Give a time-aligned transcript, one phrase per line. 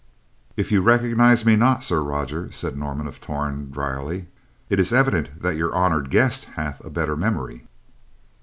[0.57, 4.29] "If you recognize me not, Sir Roger," said Norman of Torn, drily,
[4.67, 7.65] "it is evident that your honored guest hath a better memory."